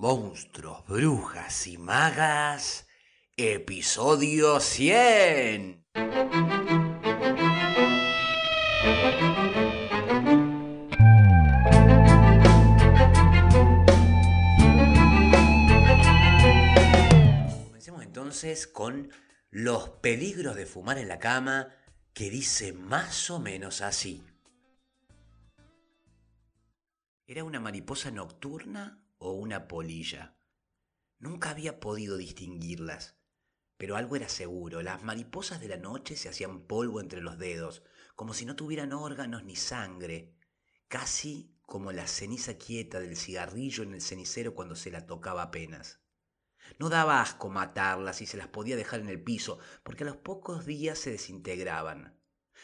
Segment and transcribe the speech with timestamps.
[0.00, 2.88] Monstruos, Brujas y Magas,
[3.36, 5.84] episodio 100.
[17.66, 19.10] Comencemos entonces con
[19.50, 21.74] los peligros de fumar en la cama,
[22.14, 24.24] que dice más o menos así.
[27.26, 30.34] ¿Era una mariposa nocturna o una polilla?
[31.18, 33.16] Nunca había podido distinguirlas,
[33.76, 37.82] pero algo era seguro, las mariposas de la noche se hacían polvo entre los dedos,
[38.16, 40.34] como si no tuvieran órganos ni sangre,
[40.88, 46.00] casi como la ceniza quieta del cigarrillo en el cenicero cuando se la tocaba apenas.
[46.78, 50.16] No daba asco matarlas y se las podía dejar en el piso, porque a los
[50.16, 52.18] pocos días se desintegraban.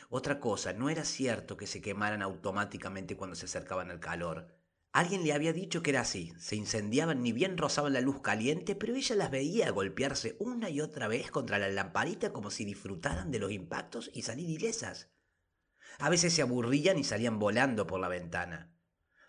[0.08, 4.55] Otra cosa, no era cierto que se quemaran automáticamente cuando se acercaban al calor.
[4.96, 8.74] Alguien le había dicho que era así, se incendiaban ni bien rozaban la luz caliente,
[8.74, 13.30] pero ella las veía golpearse una y otra vez contra la lamparita como si disfrutaran
[13.30, 15.10] de los impactos y salir ilesas.
[15.98, 18.74] A veces se aburrían y salían volando por la ventana.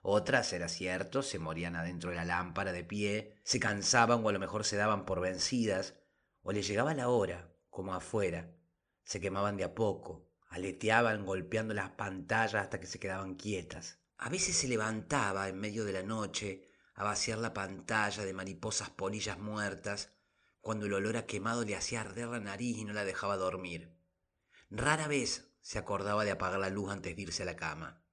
[0.03, 4.31] Otras, era cierto, se morían adentro de la lámpara de pie, se cansaban o a
[4.31, 5.95] lo mejor se daban por vencidas,
[6.43, 8.55] o les llegaba la hora, como afuera,
[9.03, 13.99] se quemaban de a poco, aleteaban golpeando las pantallas hasta que se quedaban quietas.
[14.17, 18.89] A veces se levantaba en medio de la noche a vaciar la pantalla de mariposas
[18.89, 20.11] polillas muertas,
[20.59, 23.95] cuando el olor a quemado le hacía arder la nariz y no la dejaba dormir.
[24.69, 28.03] Rara vez se acordaba de apagar la luz antes de irse a la cama.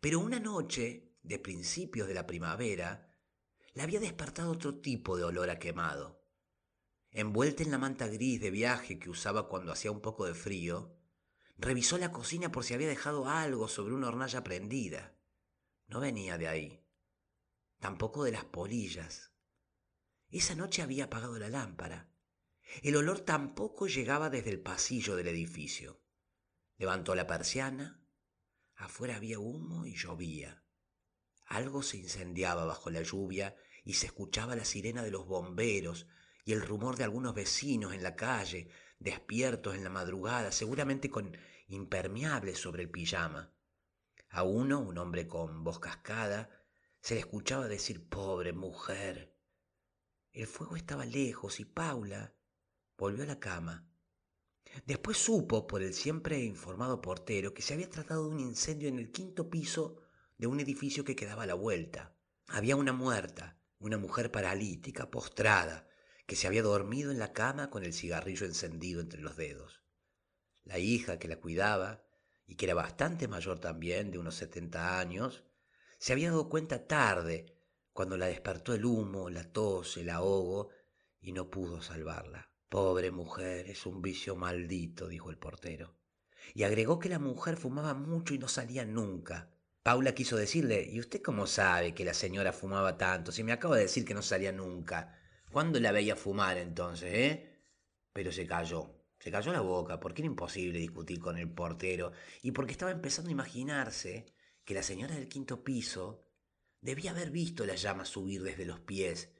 [0.00, 3.08] Pero una noche, de principios de la primavera,
[3.74, 6.26] la había despertado otro tipo de olor a quemado.
[7.10, 10.96] Envuelta en la manta gris de viaje que usaba cuando hacía un poco de frío,
[11.58, 15.14] revisó la cocina por si había dejado algo sobre una hornalla prendida.
[15.92, 16.82] No venía de ahí,
[17.78, 19.30] tampoco de las polillas.
[20.30, 22.10] Esa noche había apagado la lámpara.
[22.80, 26.00] El olor tampoco llegaba desde el pasillo del edificio.
[26.78, 28.02] Levantó la persiana.
[28.74, 30.64] Afuera había humo y llovía.
[31.44, 36.06] Algo se incendiaba bajo la lluvia y se escuchaba la sirena de los bomberos
[36.46, 41.36] y el rumor de algunos vecinos en la calle, despiertos en la madrugada, seguramente con
[41.68, 43.51] impermeables sobre el pijama.
[44.32, 46.48] A uno, un hombre con voz cascada,
[47.02, 49.36] se le escuchaba decir pobre mujer.
[50.32, 52.34] El fuego estaba lejos y Paula
[52.96, 53.86] volvió a la cama.
[54.86, 58.98] Después supo, por el siempre informado portero, que se había tratado de un incendio en
[58.98, 60.00] el quinto piso
[60.38, 62.16] de un edificio que quedaba a la vuelta.
[62.48, 65.86] Había una muerta, una mujer paralítica, postrada,
[66.26, 69.82] que se había dormido en la cama con el cigarrillo encendido entre los dedos.
[70.64, 72.02] La hija que la cuidaba,
[72.46, 75.44] y que era bastante mayor también, de unos setenta años,
[75.98, 77.54] se había dado cuenta tarde,
[77.92, 80.70] cuando la despertó el humo, la tos, el ahogo,
[81.20, 82.50] y no pudo salvarla.
[82.68, 85.94] Pobre mujer, es un vicio maldito, dijo el portero.
[86.54, 89.50] Y agregó que la mujer fumaba mucho y no salía nunca.
[89.82, 93.30] Paula quiso decirle, ¿y usted cómo sabe que la señora fumaba tanto?
[93.30, 95.18] Si me acaba de decir que no salía nunca.
[95.50, 97.60] ¿Cuándo la veía fumar entonces, eh?
[98.12, 99.01] Pero se cayó.
[99.22, 102.10] Se cayó la boca porque era imposible discutir con el portero
[102.42, 104.26] y porque estaba empezando a imaginarse
[104.64, 106.26] que la señora del quinto piso
[106.80, 109.30] debía haber visto las llamas subir desde los pies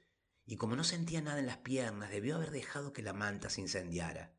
[0.45, 3.59] y como no sentía nada en las piernas debió haber dejado que la manta se
[3.59, 4.33] incendiara.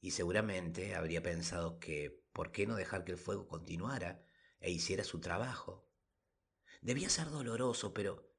[0.00, 4.24] Y seguramente habría pensado que por qué no dejar que el fuego continuara
[4.60, 5.90] e hiciera su trabajo.
[6.82, 8.32] Debía ser doloroso, pero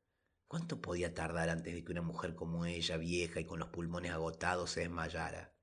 [0.47, 4.13] ¿cuánto podía tardar antes de que una mujer como ella, vieja y con los pulmones
[4.13, 5.58] agotados, se desmayara?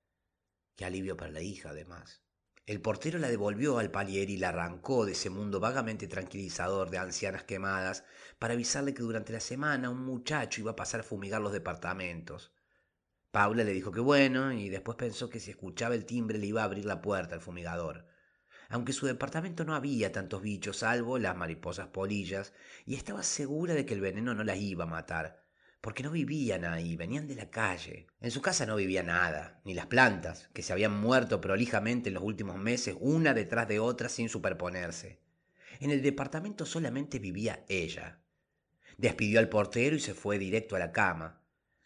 [0.76, 2.22] Qué alivio para la hija, además.
[2.66, 6.98] El portero la devolvió al palier y la arrancó de ese mundo vagamente tranquilizador de
[6.98, 8.04] ancianas quemadas
[8.38, 12.52] para avisarle que durante la semana un muchacho iba a pasar a fumigar los departamentos.
[13.30, 16.62] Paula le dijo que bueno y después pensó que si escuchaba el timbre le iba
[16.62, 18.04] a abrir la puerta al fumigador.
[18.68, 22.52] Aunque su departamento no había tantos bichos salvo las mariposas polillas
[22.84, 25.45] y estaba segura de que el veneno no las iba a matar,
[25.80, 28.06] porque no vivían ahí, venían de la calle.
[28.20, 32.14] En su casa no vivía nada, ni las plantas, que se habían muerto prolijamente en
[32.14, 35.20] los últimos meses, una detrás de otra sin superponerse.
[35.80, 38.20] En el departamento solamente vivía ella.
[38.96, 41.42] Despidió al portero y se fue directo a la cama.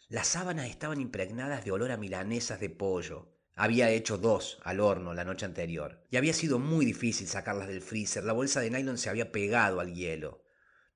[0.07, 3.31] Las sábanas estaban impregnadas de olor a milanesas de pollo.
[3.55, 7.81] Había hecho dos al horno la noche anterior, y había sido muy difícil sacarlas del
[7.81, 8.23] freezer.
[8.23, 10.43] La bolsa de nylon se había pegado al hielo.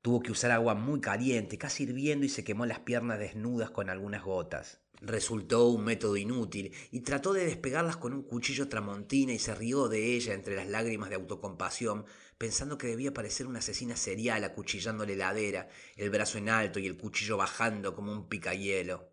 [0.06, 3.90] Tuvo que usar agua muy caliente, casi hirviendo, y se quemó las piernas desnudas con
[3.90, 4.80] algunas gotas.
[5.02, 9.88] Resultó un método inútil y trató de despegarlas con un cuchillo tramontina y se rió
[9.88, 12.06] de ella entre las lágrimas de autocompasión,
[12.38, 16.86] pensando que debía parecer una asesina serial acuchillando la heladera, el brazo en alto y
[16.86, 19.10] el cuchillo bajando como un picahielo.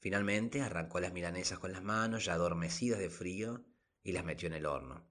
[0.00, 3.64] Finalmente arrancó las milanesas con las manos, ya adormecidas de frío,
[4.02, 5.08] y las metió en el horno.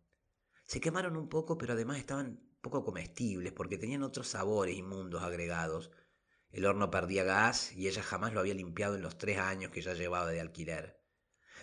[0.66, 5.92] Se quemaron un poco, pero además estaban poco comestibles porque tenían otros sabores inmundos agregados,
[6.50, 9.81] el horno perdía gas y ella jamás lo había limpiado en los tres años que
[9.81, 10.98] ya llevaba de alquiler.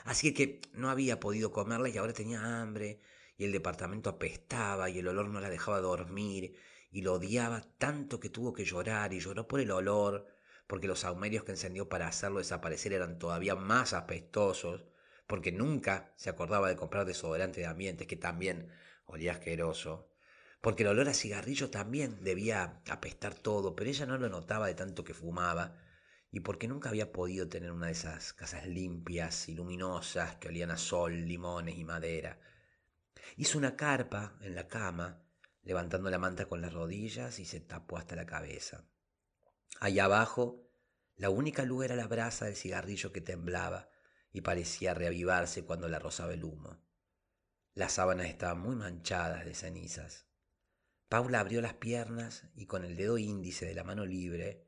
[0.05, 3.01] Así que no había podido comerla y ahora tenía hambre
[3.39, 6.57] y el departamento apestaba y el olor no la dejaba dormir
[6.91, 10.27] y lo odiaba tanto que tuvo que llorar y lloró por el olor
[10.67, 14.85] porque los saumerios que encendió para hacerlo desaparecer eran todavía más apestosos
[15.27, 18.69] porque nunca se acordaba de comprar desodorante de ambientes que también
[19.07, 20.10] olía asqueroso
[20.61, 24.75] porque el olor a cigarrillo también debía apestar todo, pero ella no lo notaba de
[24.75, 25.77] tanto que fumaba,
[26.31, 30.71] y porque nunca había podido tener una de esas casas limpias y luminosas que olían
[30.71, 32.39] a sol, limones y madera.
[33.37, 35.25] Hizo una carpa en la cama,
[35.63, 38.85] levantando la manta con las rodillas y se tapó hasta la cabeza.
[39.81, 40.71] Allá abajo,
[41.17, 43.89] la única luz era la brasa del cigarrillo que temblaba
[44.33, 46.81] y parecía reavivarse cuando la rozaba el humo.
[47.75, 50.30] Las sábanas estaban muy manchadas de cenizas.
[51.11, 54.65] Paula abrió las piernas y con el dedo índice de la mano libre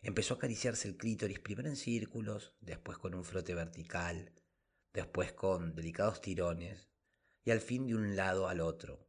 [0.00, 4.32] empezó a acariciarse el clítoris primero en círculos, después con un frote vertical,
[4.94, 6.88] después con delicados tirones
[7.44, 9.06] y al fin de un lado al otro.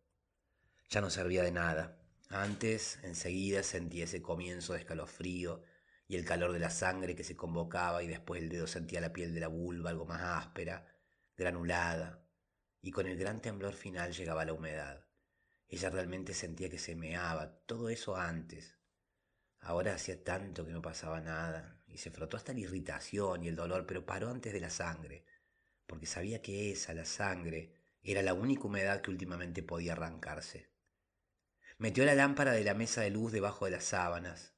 [0.90, 1.98] Ya no servía de nada.
[2.28, 5.64] Antes, enseguida sentía ese comienzo de escalofrío
[6.10, 9.14] y el calor de la sangre que se convocaba y después el dedo sentía la
[9.14, 10.86] piel de la vulva algo más áspera,
[11.38, 12.28] granulada,
[12.82, 15.05] y con el gran temblor final llegaba la humedad.
[15.76, 18.78] Ella realmente sentía que se meaba, todo eso antes.
[19.60, 23.58] Ahora hacía tanto que no pasaba nada, y se frotó hasta la irritación y el
[23.58, 25.26] dolor, pero paró antes de la sangre,
[25.86, 30.72] porque sabía que esa, la sangre, era la única humedad que últimamente podía arrancarse.
[31.78, 34.54] Metió la lámpara de la mesa de luz debajo de las sábanas.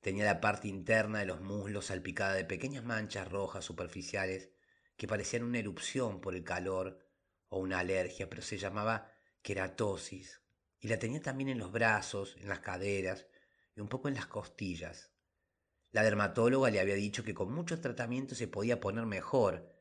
[0.00, 4.48] Tenía la parte interna de los muslos salpicada de pequeñas manchas rojas superficiales
[4.96, 7.06] que parecían una erupción por el calor
[7.50, 10.40] o una alergia, pero se llamaba queratosis,
[10.80, 13.26] y la tenía también en los brazos, en las caderas
[13.76, 15.10] y un poco en las costillas.
[15.92, 19.74] La dermatóloga le había dicho que con mucho tratamiento se podía poner mejor,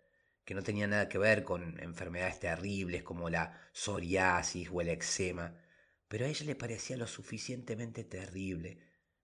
[0.43, 5.55] que no tenía nada que ver con enfermedades terribles como la psoriasis o el eczema,
[6.07, 8.79] pero a ella le parecía lo suficientemente terrible,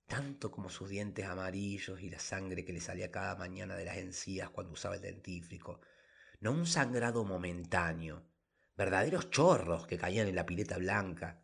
[0.06, 3.98] tanto como sus dientes amarillos y la sangre que le salía cada mañana de las
[3.98, 5.82] encías cuando usaba el dentífrico,
[6.42, 8.24] no un sangrado momentáneo,
[8.78, 11.42] verdaderos chorros que caían en la pileta blanca.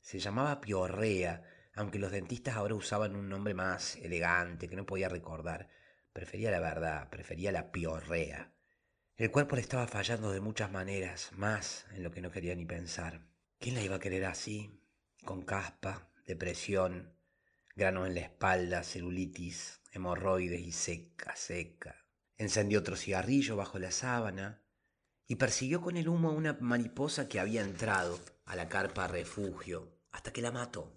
[0.00, 1.42] Se llamaba piorrea,
[1.74, 5.68] aunque los dentistas ahora usaban un nombre más elegante que no podía recordar.
[6.12, 8.52] Prefería la verdad, prefería la piorrea.
[9.16, 12.64] El cuerpo le estaba fallando de muchas maneras, más en lo que no quería ni
[12.64, 13.26] pensar.
[13.58, 14.82] ¿Quién la iba a querer así?
[15.24, 17.14] Con caspa, depresión,
[17.76, 21.96] granos en la espalda, celulitis, hemorroides y seca, seca.
[22.38, 24.62] Encendió otro cigarrillo bajo la sábana,
[25.30, 29.96] y persiguió con el humo a una mariposa que había entrado a la carpa refugio
[30.10, 30.92] hasta que la mató.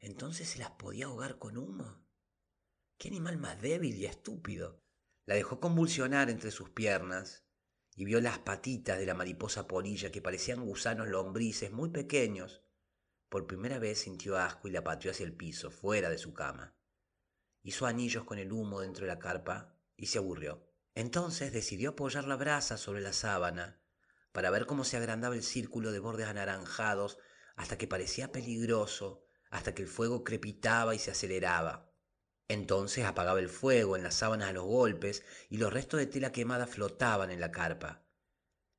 [0.00, 2.04] Entonces se las podía ahogar con humo.
[2.96, 4.82] ¡Qué animal más débil y estúpido!
[5.26, 7.44] La dejó convulsionar entre sus piernas
[7.94, 12.64] y vio las patitas de la mariposa polilla que parecían gusanos lombrices muy pequeños.
[13.28, 16.74] Por primera vez sintió asco y la pateó hacia el piso, fuera de su cama.
[17.62, 20.67] Hizo anillos con el humo dentro de la carpa y se aburrió.
[20.98, 23.80] Entonces decidió apoyar la brasa sobre la sábana
[24.32, 27.18] para ver cómo se agrandaba el círculo de bordes anaranjados
[27.54, 31.92] hasta que parecía peligroso, hasta que el fuego crepitaba y se aceleraba.
[32.48, 36.32] Entonces apagaba el fuego en las sábanas a los golpes y los restos de tela
[36.32, 38.04] quemada flotaban en la carpa.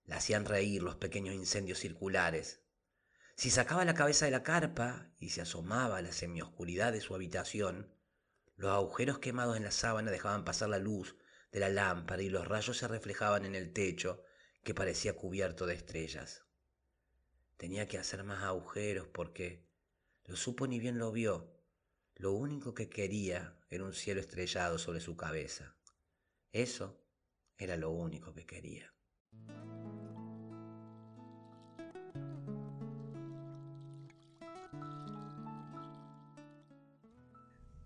[0.04, 2.66] La hacían reír los pequeños incendios circulares.
[3.38, 7.16] Si sacaba la cabeza de la carpa y se asomaba a la semioscuridad de su
[7.16, 7.96] habitación,
[8.58, 11.16] los agujeros quemados en la sábana dejaban pasar la luz
[11.52, 14.24] de la lámpara y los rayos se reflejaban en el techo
[14.64, 16.44] que parecía cubierto de estrellas.
[17.58, 19.68] Tenía que hacer más agujeros porque,
[20.26, 21.60] lo supo ni bien lo vio,
[22.16, 25.76] lo único que quería era un cielo estrellado sobre su cabeza.
[26.52, 27.02] Eso
[27.58, 28.94] era lo único que quería.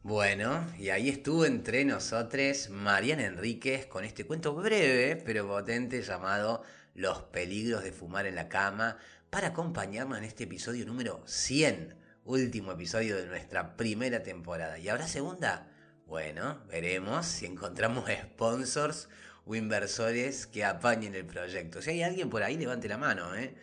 [0.03, 6.61] Bueno, y ahí estuvo entre nosotros Mariana Enríquez con este cuento breve pero potente llamado
[6.93, 8.97] Los peligros de fumar en la cama
[9.29, 11.95] para acompañarnos en este episodio número 100,
[12.25, 14.77] último episodio de nuestra primera temporada.
[14.77, 15.71] ¿Y habrá segunda?
[16.05, 19.07] Bueno, veremos si encontramos sponsors
[19.45, 21.81] o inversores que apañen el proyecto.
[21.81, 23.55] Si hay alguien por ahí, levante la mano, ¿eh?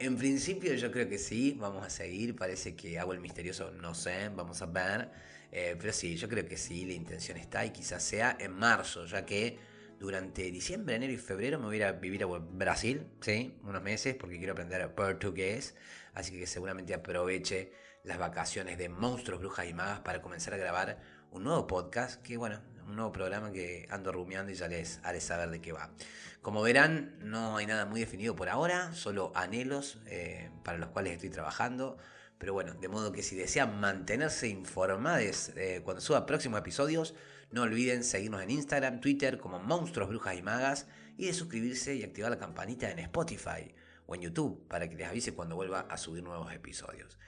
[0.00, 3.94] En principio yo creo que sí, vamos a seguir, parece que hago el misterioso, no
[3.94, 5.10] sé, vamos a ver,
[5.52, 9.06] eh, pero sí, yo creo que sí, la intención está y quizás sea en marzo,
[9.06, 9.58] ya que
[9.98, 13.58] durante diciembre, enero y febrero me voy a ir a vivir a Brasil, ¿sí?
[13.64, 15.74] Unos meses porque quiero aprender portugués,
[16.14, 17.72] así que seguramente aproveche
[18.04, 20.98] las vacaciones de monstruos, brujas y magas para comenzar a grabar
[21.30, 25.20] un nuevo podcast, que bueno, un nuevo programa que ando rumiando y ya les haré
[25.20, 25.90] saber de qué va.
[26.40, 31.14] Como verán, no hay nada muy definido por ahora, solo anhelos eh, para los cuales
[31.14, 31.98] estoy trabajando.
[32.38, 37.14] Pero bueno, de modo que si desean mantenerse informados eh, cuando suba próximos episodios,
[37.50, 42.04] no olviden seguirnos en Instagram, Twitter como Monstruos, Brujas y Magas y de suscribirse y
[42.04, 43.74] activar la campanita en Spotify
[44.06, 47.18] o en YouTube para que les avise cuando vuelva a subir nuevos episodios.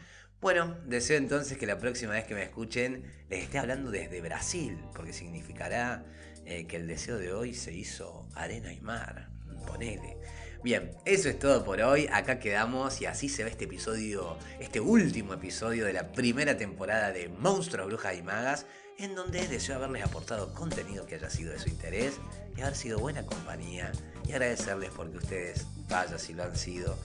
[0.41, 4.79] Bueno, deseo entonces que la próxima vez que me escuchen les esté hablando desde Brasil,
[4.95, 6.07] porque significará
[6.47, 9.29] eh, que el deseo de hoy se hizo arena y mar.
[9.67, 10.17] Ponele.
[10.63, 12.07] Bien, eso es todo por hoy.
[12.13, 17.13] Acá quedamos y así se ve este episodio, este último episodio de la primera temporada
[17.13, 18.67] de Monstruos, Brujas y Magas,
[18.99, 22.19] en donde deseo haberles aportado contenido que haya sido de su interés
[22.59, 23.91] y haber sido buena compañía
[24.29, 26.99] y agradecerles porque ustedes, vaya si lo han sido,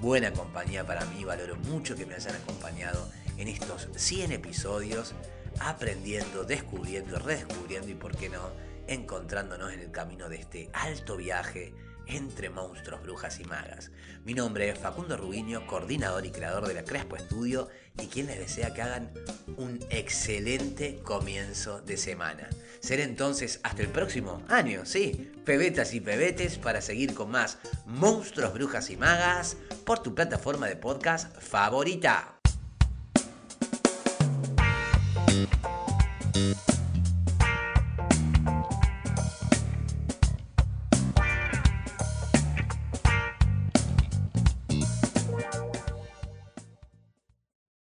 [0.00, 1.24] buena compañía para mí.
[1.24, 5.14] Valoro mucho que me hayan acompañado en estos 100 episodios,
[5.60, 8.50] aprendiendo, descubriendo, redescubriendo y, por qué no,
[8.86, 11.72] encontrándonos en el camino de este alto viaje
[12.08, 13.90] entre monstruos, brujas y magas.
[14.24, 17.68] Mi nombre es Facundo Rubiño, coordinador y creador de la Crespo Estudio
[18.00, 19.12] y quien les desea que hagan
[19.56, 22.48] un excelente comienzo de semana.
[22.80, 28.54] Seré entonces hasta el próximo año, sí, pebetas y pebetes para seguir con más monstruos,
[28.54, 32.38] brujas y magas por tu plataforma de podcast favorita.